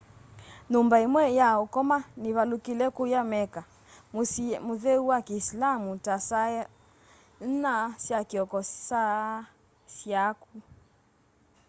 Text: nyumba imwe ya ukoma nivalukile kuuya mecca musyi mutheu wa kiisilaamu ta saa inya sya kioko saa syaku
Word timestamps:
nyumba 0.71 0.95
imwe 1.05 1.23
ya 1.39 1.49
ukoma 1.65 1.97
nivalukile 2.21 2.85
kuuya 2.95 3.21
mecca 3.31 3.61
musyi 4.13 4.45
mutheu 4.65 5.03
wa 5.11 5.17
kiisilaamu 5.25 5.91
ta 6.05 6.15
saa 6.29 6.49
inya 7.45 7.75
sya 8.03 8.19
kioko 8.29 8.59
saa 8.87 9.25
syaku 9.95 10.51